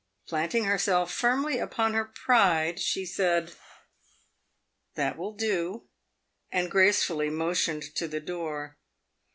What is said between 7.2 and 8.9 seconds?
motioned to the door.